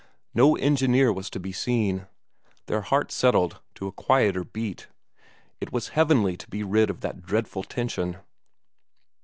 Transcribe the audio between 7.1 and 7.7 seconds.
dreadful